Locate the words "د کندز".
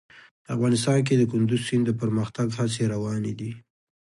1.17-1.61